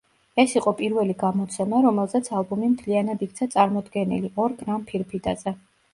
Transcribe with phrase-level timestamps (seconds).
[0.43, 5.55] ეს იყო პირველი გამოცემა, რომელზეც ალბომი მთლიანად იქცა წარმოდგენილი, ორ გრამფირფიტაზე.